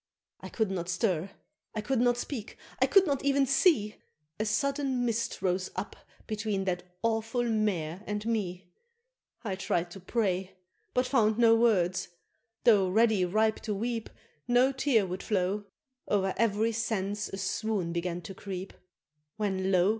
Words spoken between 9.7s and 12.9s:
to pray, but found no words tho'